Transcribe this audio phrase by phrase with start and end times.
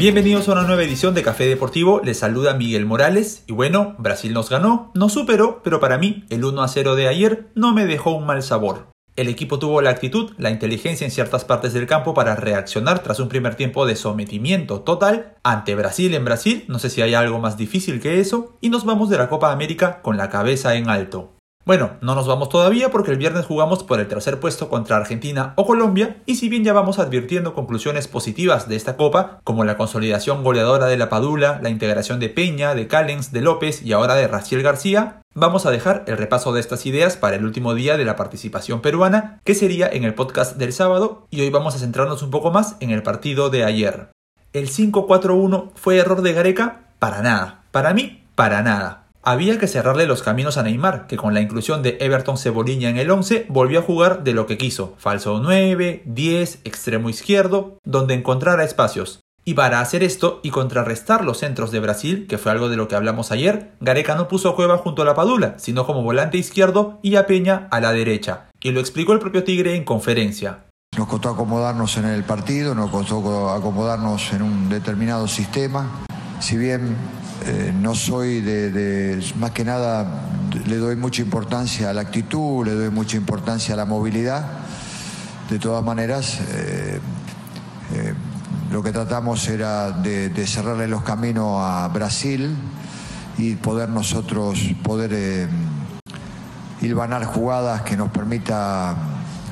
[0.00, 4.32] Bienvenidos a una nueva edición de Café Deportivo, les saluda Miguel Morales y bueno, Brasil
[4.32, 7.84] nos ganó, no superó, pero para mí el 1 a 0 de ayer no me
[7.84, 8.86] dejó un mal sabor.
[9.16, 13.20] El equipo tuvo la actitud, la inteligencia en ciertas partes del campo para reaccionar tras
[13.20, 17.38] un primer tiempo de sometimiento total ante Brasil en Brasil, no sé si hay algo
[17.38, 20.88] más difícil que eso, y nos vamos de la Copa América con la cabeza en
[20.88, 21.34] alto.
[21.66, 25.52] Bueno, no nos vamos todavía porque el viernes jugamos por el tercer puesto contra Argentina
[25.56, 29.76] o Colombia y si bien ya vamos advirtiendo conclusiones positivas de esta copa, como la
[29.76, 34.14] consolidación goleadora de la Padula, la integración de Peña, de Callens, de López y ahora
[34.14, 37.98] de Raciel García, vamos a dejar el repaso de estas ideas para el último día
[37.98, 41.78] de la participación peruana, que sería en el podcast del sábado y hoy vamos a
[41.78, 44.08] centrarnos un poco más en el partido de ayer.
[44.54, 46.86] ¿El 5-4-1 fue error de Gareca?
[46.98, 47.62] Para nada.
[47.70, 49.09] Para mí, para nada.
[49.22, 52.96] Había que cerrarle los caminos a Neymar, que con la inclusión de Everton Cebolinha en
[52.96, 58.14] el 11 volvió a jugar de lo que quiso, falso 9, 10, extremo izquierdo, donde
[58.14, 59.20] encontrara espacios.
[59.44, 62.88] Y para hacer esto y contrarrestar los centros de Brasil, que fue algo de lo
[62.88, 66.38] que hablamos ayer, Gareca no puso a Cueva junto a la Padula, sino como volante
[66.38, 68.48] izquierdo y a Peña a la derecha.
[68.62, 70.64] Y lo explicó el propio Tigre en conferencia.
[70.96, 76.04] Nos costó acomodarnos en el partido, nos costó acomodarnos en un determinado sistema.
[76.40, 76.96] Si bien
[77.44, 80.22] eh, no soy de, más que nada,
[80.66, 84.46] le doy mucha importancia a la actitud, le doy mucha importancia a la movilidad.
[85.50, 86.98] De todas maneras, eh,
[87.92, 88.14] eh,
[88.72, 92.56] lo que tratamos era de, cerrarle los caminos a Brasil
[93.36, 95.48] y poder nosotros poder
[96.80, 98.96] hilvanar jugadas que nos permita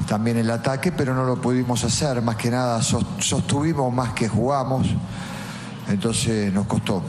[0.09, 4.87] también el ataque, pero no lo pudimos hacer, más que nada sostuvimos más que jugamos,
[5.89, 7.03] entonces nos costó.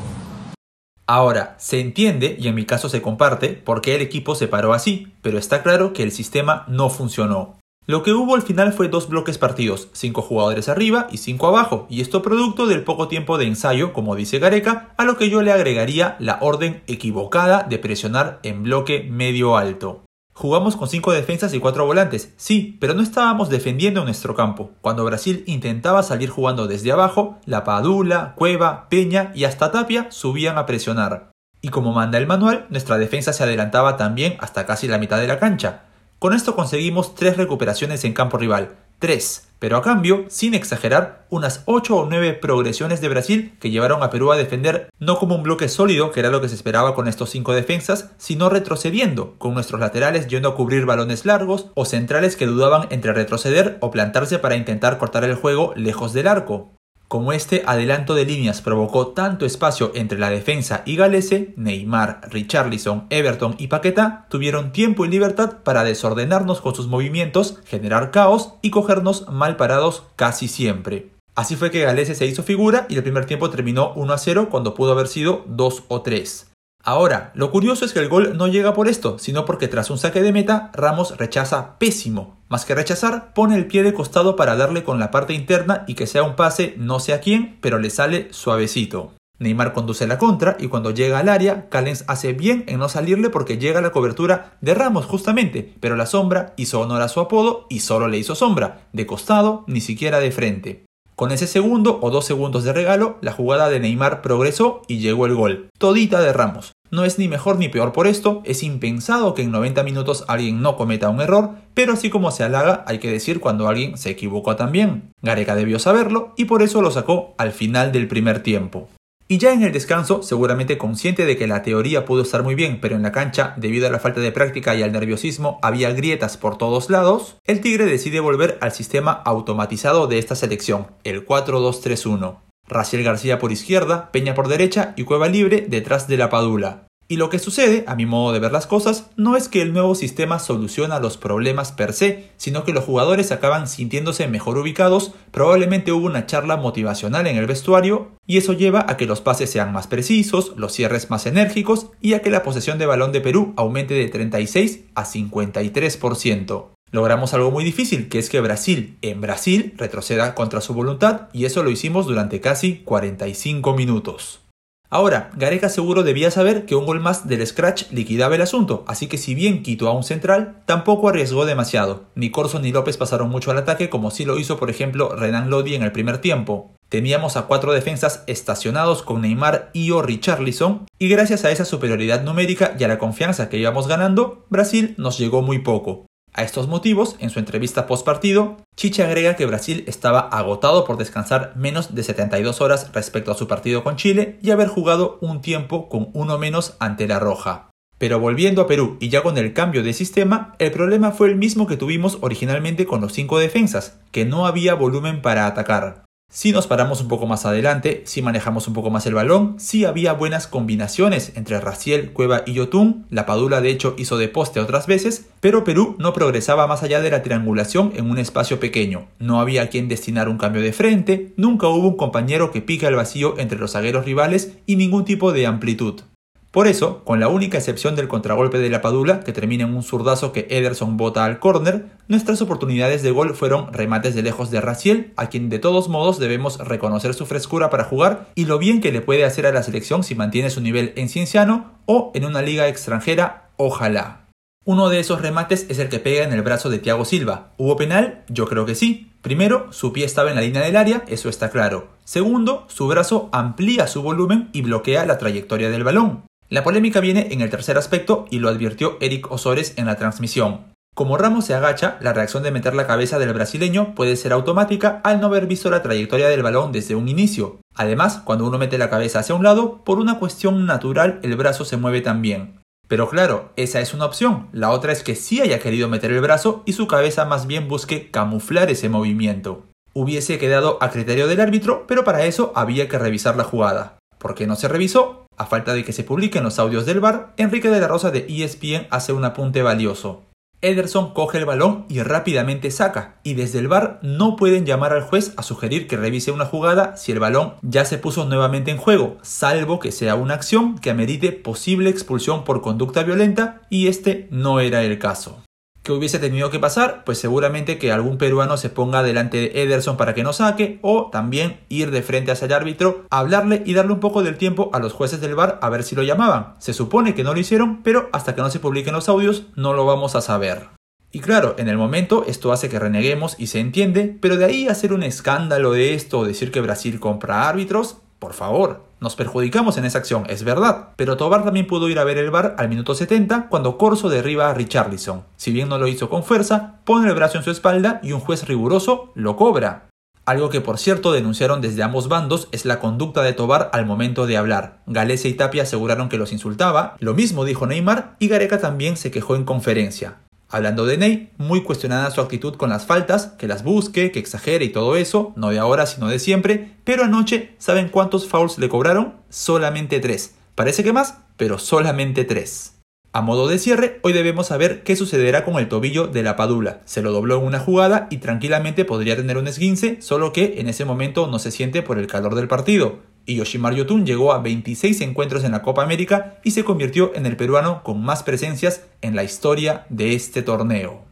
[1.07, 4.73] Ahora, se entiende, y en mi caso se comparte, por qué el equipo se paró
[4.73, 7.57] así, pero está claro que el sistema no funcionó.
[7.87, 11.87] Lo que hubo al final fue dos bloques partidos, cinco jugadores arriba y cinco abajo,
[11.89, 15.41] y esto producto del poco tiempo de ensayo, como dice Gareca, a lo que yo
[15.41, 20.03] le agregaría la orden equivocada de presionar en bloque medio alto.
[20.39, 24.71] Jugamos con 5 defensas y 4 volantes, sí, pero no estábamos defendiendo nuestro campo.
[24.79, 30.57] Cuando Brasil intentaba salir jugando desde abajo, la Padula, Cueva, Peña y hasta Tapia subían
[30.57, 31.31] a presionar.
[31.59, 35.27] Y como manda el manual, nuestra defensa se adelantaba también hasta casi la mitad de
[35.27, 35.81] la cancha.
[36.19, 41.63] Con esto conseguimos 3 recuperaciones en campo rival, 3, pero a cambio, sin exagerar, unas
[41.65, 45.43] 8 o 9 progresiones de Brasil que llevaron a Perú a defender no como un
[45.43, 49.53] bloque sólido, que era lo que se esperaba con estos 5 defensas, sino retrocediendo, con
[49.53, 54.39] nuestros laterales yendo a cubrir balones largos o centrales que dudaban entre retroceder o plantarse
[54.39, 56.78] para intentar cortar el juego lejos del arco.
[57.09, 63.07] Como este adelanto de líneas provocó tanto espacio entre la defensa y Galese, Neymar, Richarlison,
[63.09, 68.69] Everton y Paqueta tuvieron tiempo y libertad para desordenarnos con sus movimientos, generar caos y
[68.69, 71.09] cogernos mal parados casi siempre.
[71.33, 74.49] Así fue que Galese se hizo figura y el primer tiempo terminó 1 a 0
[74.51, 76.48] cuando pudo haber sido 2 o 3.
[76.83, 79.97] Ahora, lo curioso es que el gol no llega por esto, sino porque tras un
[79.97, 82.37] saque de meta, Ramos rechaza pésimo.
[82.47, 85.95] Más que rechazar, pone el pie de costado para darle con la parte interna y
[85.95, 89.13] que sea un pase no sé a quién, pero le sale suavecito.
[89.39, 93.29] Neymar conduce la contra y cuando llega al área, Callens hace bien en no salirle
[93.29, 97.65] porque llega la cobertura de Ramos justamente, pero la sombra hizo honor a su apodo
[97.69, 100.85] y solo le hizo sombra, de costado, ni siquiera de frente.
[101.19, 105.25] Con ese segundo o dos segundos de regalo, la jugada de Neymar progresó y llegó
[105.25, 105.67] el gol.
[105.77, 106.71] Todita de Ramos.
[106.91, 110.61] No es ni mejor ni peor por esto, es impensado que en 90 minutos alguien
[110.61, 114.11] no cometa un error, pero así como se halaga, hay que decir cuando alguien se
[114.11, 115.11] equivocó también.
[115.21, 118.87] Gareca debió saberlo y por eso lo sacó al final del primer tiempo.
[119.31, 122.79] Y ya en el descanso, seguramente consciente de que la teoría pudo estar muy bien,
[122.81, 126.35] pero en la cancha, debido a la falta de práctica y al nerviosismo, había grietas
[126.35, 132.39] por todos lados, el Tigre decide volver al sistema automatizado de esta selección, el 4-2-3-1.
[132.67, 136.87] Raciel García por izquierda, Peña por derecha y Cueva libre detrás de la Padula.
[137.11, 139.73] Y lo que sucede, a mi modo de ver las cosas, no es que el
[139.73, 145.13] nuevo sistema soluciona los problemas per se, sino que los jugadores acaban sintiéndose mejor ubicados,
[145.31, 149.49] probablemente hubo una charla motivacional en el vestuario, y eso lleva a que los pases
[149.49, 153.21] sean más precisos, los cierres más enérgicos y a que la posesión de balón de
[153.21, 156.67] Perú aumente de 36 a 53%.
[156.91, 161.45] Logramos algo muy difícil, que es que Brasil, en Brasil, retroceda contra su voluntad, y
[161.45, 164.41] eso lo hicimos durante casi 45 minutos.
[164.91, 169.05] Ahora, Gareca seguro debía saber que un gol más del Scratch liquidaba el asunto, así
[169.05, 172.05] que si bien quitó a un central, tampoco arriesgó demasiado.
[172.15, 175.51] Ni Corso ni López pasaron mucho al ataque como sí lo hizo por ejemplo Renan
[175.51, 176.73] Lodi en el primer tiempo.
[176.89, 182.23] Teníamos a cuatro defensas estacionados con Neymar y o Richarlison, y gracias a esa superioridad
[182.23, 186.08] numérica y a la confianza que íbamos ganando, Brasil nos llegó muy poco.
[186.33, 190.97] A estos motivos, en su entrevista post partido, Chiche agrega que Brasil estaba agotado por
[190.97, 195.41] descansar menos de 72 horas respecto a su partido con Chile y haber jugado un
[195.41, 197.69] tiempo con uno menos ante la Roja.
[197.97, 201.35] Pero volviendo a Perú y ya con el cambio de sistema, el problema fue el
[201.35, 206.05] mismo que tuvimos originalmente con los cinco defensas, que no había volumen para atacar.
[206.31, 209.85] Si nos paramos un poco más adelante, si manejamos un poco más el balón, si
[209.85, 214.59] había buenas combinaciones entre Raciel, Cueva y Yotun, la Padula de hecho hizo de poste
[214.59, 219.07] otras veces, pero Perú no progresaba más allá de la triangulación en un espacio pequeño.
[219.17, 222.95] No había quien destinar un cambio de frente, nunca hubo un compañero que pique al
[222.95, 226.01] vacío entre los zagueros rivales y ningún tipo de amplitud.
[226.51, 229.83] Por eso, con la única excepción del contragolpe de la Padula, que termina en un
[229.83, 234.59] zurdazo que Ederson bota al córner, nuestras oportunidades de gol fueron remates de lejos de
[234.59, 238.81] Raciel, a quien de todos modos debemos reconocer su frescura para jugar y lo bien
[238.81, 242.25] que le puede hacer a la selección si mantiene su nivel en Cienciano o en
[242.25, 244.25] una liga extranjera, ojalá.
[244.65, 247.51] Uno de esos remates es el que pega en el brazo de Thiago Silva.
[247.57, 248.23] ¿Hubo penal?
[248.27, 249.11] Yo creo que sí.
[249.21, 251.89] Primero, su pie estaba en la línea del área, eso está claro.
[252.05, 256.28] Segundo, su brazo amplía su volumen y bloquea la trayectoria del balón.
[256.49, 260.73] La polémica viene en el tercer aspecto y lo advirtió Eric Osores en la transmisión.
[260.95, 264.99] Como Ramos se agacha, la reacción de meter la cabeza del brasileño puede ser automática
[265.03, 267.61] al no haber visto la trayectoria del balón desde un inicio.
[267.75, 271.65] Además, cuando uno mete la cabeza hacia un lado, por una cuestión natural el brazo
[271.65, 272.59] se mueve también.
[272.87, 274.49] Pero claro, esa es una opción.
[274.51, 277.67] La otra es que sí haya querido meter el brazo y su cabeza más bien
[277.67, 279.67] busque camuflar ese movimiento.
[279.93, 283.99] Hubiese quedado a criterio del árbitro, pero para eso había que revisar la jugada.
[284.17, 285.18] ¿Por qué no se revisó?
[285.39, 288.25] A falta de que se publiquen los audios del bar, Enrique de la Rosa de
[288.27, 290.23] ESPN hace un apunte valioso.
[290.61, 295.03] Ederson coge el balón y rápidamente saca, y desde el bar no pueden llamar al
[295.03, 298.77] juez a sugerir que revise una jugada si el balón ya se puso nuevamente en
[298.77, 304.27] juego, salvo que sea una acción que amerite posible expulsión por conducta violenta, y este
[304.31, 305.41] no era el caso
[305.89, 307.03] que hubiese tenido que pasar?
[307.03, 311.09] Pues seguramente que algún peruano se ponga delante de Ederson para que no saque o
[311.11, 314.77] también ir de frente hacia el árbitro, hablarle y darle un poco del tiempo a
[314.77, 316.53] los jueces del bar a ver si lo llamaban.
[316.59, 319.73] Se supone que no lo hicieron, pero hasta que no se publiquen los audios no
[319.73, 320.69] lo vamos a saber.
[321.11, 324.67] Y claro, en el momento esto hace que reneguemos y se entiende, pero de ahí
[324.67, 329.77] hacer un escándalo de esto o decir que Brasil compra árbitros, por favor, nos perjudicamos
[329.77, 332.67] en esa acción, es verdad, pero Tobar también pudo ir a ver el bar al
[332.67, 335.23] minuto 70 cuando Corso derriba a Richarlison.
[335.37, 338.19] Si bien no lo hizo con fuerza, pone el brazo en su espalda y un
[338.19, 339.87] juez riguroso lo cobra.
[340.25, 344.27] Algo que por cierto denunciaron desde ambos bandos es la conducta de Tobar al momento
[344.27, 344.81] de hablar.
[344.85, 349.11] Galese y Tapia aseguraron que los insultaba, lo mismo dijo Neymar y Gareca también se
[349.11, 350.17] quejó en conferencia.
[350.51, 354.65] Hablando de Ney, muy cuestionada su actitud con las faltas, que las busque, que exagere
[354.65, 358.67] y todo eso, no de ahora sino de siempre, pero anoche, ¿saben cuántos fouls le
[358.67, 359.13] cobraron?
[359.29, 360.33] Solamente tres.
[360.55, 362.79] Parece que más, pero solamente tres.
[363.13, 366.81] A modo de cierre, hoy debemos saber qué sucederá con el tobillo de la Padula.
[366.85, 370.67] Se lo dobló en una jugada y tranquilamente podría tener un esguince, solo que en
[370.67, 374.39] ese momento no se siente por el calor del partido y Yoshimar Yotun llegó a
[374.39, 378.83] 26 encuentros en la Copa América y se convirtió en el peruano con más presencias
[379.01, 381.09] en la historia de este torneo.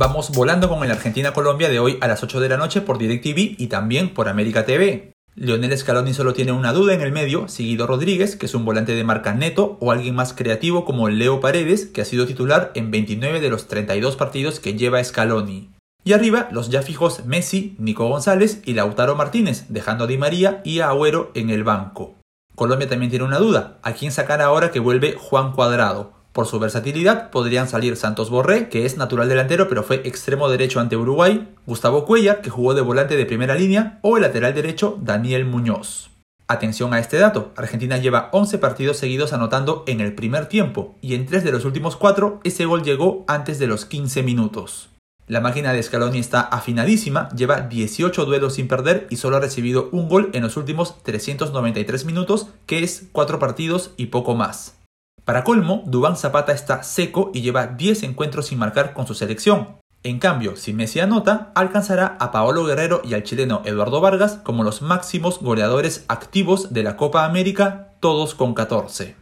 [0.00, 3.56] Vamos volando con el Argentina-Colombia de hoy a las 8 de la noche por DirecTV
[3.58, 5.12] y también por América TV.
[5.34, 8.94] Leonel Scaloni solo tiene una duda en el medio, seguido Rodríguez, que es un volante
[8.94, 12.90] de marca neto, o alguien más creativo como Leo Paredes, que ha sido titular en
[12.90, 15.70] 29 de los 32 partidos que lleva Scaloni.
[16.08, 20.62] Y arriba los ya fijos Messi, Nico González y Lautaro Martínez, dejando a Di María
[20.64, 22.16] y a Agüero en el banco.
[22.54, 26.14] Colombia también tiene una duda, ¿a quién sacar ahora que vuelve Juan Cuadrado?
[26.32, 30.80] Por su versatilidad podrían salir Santos Borré, que es natural delantero pero fue extremo derecho
[30.80, 34.98] ante Uruguay, Gustavo Cuellar, que jugó de volante de primera línea, o el lateral derecho
[35.02, 36.08] Daniel Muñoz.
[36.46, 41.16] Atención a este dato, Argentina lleva 11 partidos seguidos anotando en el primer tiempo, y
[41.16, 44.87] en 3 de los últimos 4 ese gol llegó antes de los 15 minutos.
[45.28, 49.90] La máquina de Scaloni está afinadísima, lleva 18 duelos sin perder y solo ha recibido
[49.92, 54.78] un gol en los últimos 393 minutos, que es 4 partidos y poco más.
[55.26, 59.76] Para colmo, Dubán Zapata está seco y lleva 10 encuentros sin marcar con su selección.
[60.02, 64.64] En cambio, si Messi anota, alcanzará a Paolo Guerrero y al chileno Eduardo Vargas como
[64.64, 69.16] los máximos goleadores activos de la Copa América, todos con 14.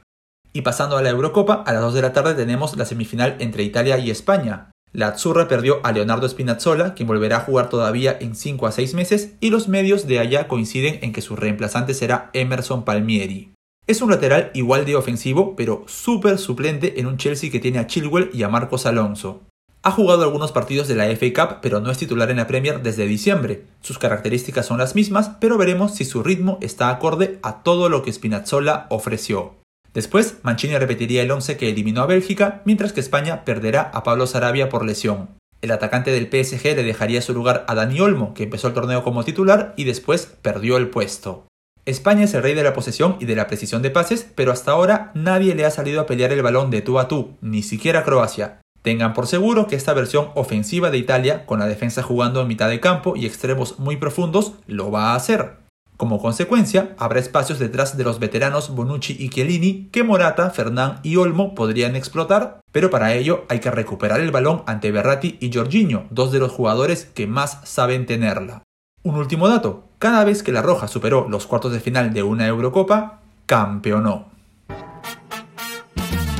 [0.52, 3.64] Y pasando a la Eurocopa, a las 2 de la tarde tenemos la semifinal entre
[3.64, 4.70] Italia y España.
[4.96, 8.94] La Azzurra perdió a Leonardo Spinazzola, quien volverá a jugar todavía en 5 a 6
[8.94, 13.52] meses, y los medios de allá coinciden en que su reemplazante será Emerson Palmieri.
[13.86, 17.86] Es un lateral igual de ofensivo, pero súper suplente en un Chelsea que tiene a
[17.86, 19.42] Chilwell y a Marcos Alonso.
[19.82, 22.82] Ha jugado algunos partidos de la FA Cup, pero no es titular en la Premier
[22.82, 23.64] desde diciembre.
[23.82, 28.02] Sus características son las mismas, pero veremos si su ritmo está acorde a todo lo
[28.02, 29.56] que Spinazzola ofreció.
[29.96, 34.26] Después, Mancini repetiría el 11 que eliminó a Bélgica, mientras que España perderá a Pablo
[34.26, 35.30] Sarabia por lesión.
[35.62, 39.02] El atacante del PSG le dejaría su lugar a Dani Olmo, que empezó el torneo
[39.02, 41.46] como titular y después perdió el puesto.
[41.86, 44.72] España es el rey de la posesión y de la precisión de pases, pero hasta
[44.72, 48.04] ahora nadie le ha salido a pelear el balón de tú a tú, ni siquiera
[48.04, 48.60] Croacia.
[48.82, 52.68] Tengan por seguro que esta versión ofensiva de Italia, con la defensa jugando en mitad
[52.68, 55.65] de campo y extremos muy profundos, lo va a hacer.
[55.96, 61.16] Como consecuencia, habrá espacios detrás de los veteranos Bonucci y Chiellini que Morata, Fernán y
[61.16, 66.04] Olmo podrían explotar, pero para ello hay que recuperar el balón ante Berratti y Jorginho,
[66.10, 68.62] dos de los jugadores que más saben tenerla.
[69.02, 72.46] Un último dato, cada vez que la Roja superó los cuartos de final de una
[72.46, 74.35] Eurocopa, campeonó.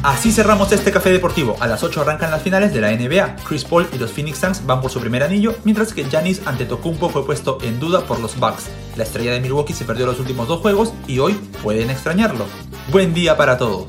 [0.06, 1.56] Así cerramos este café deportivo.
[1.58, 3.38] A las 8 arrancan las finales de la NBA.
[3.42, 7.08] Chris Paul y los Phoenix Suns van por su primer anillo, mientras que Giannis Antetokounmpo
[7.08, 8.68] fue puesto en duda por los Bucks.
[8.94, 12.46] La estrella de Milwaukee se perdió los últimos dos juegos y hoy pueden extrañarlo.
[12.92, 13.88] Buen día para todos.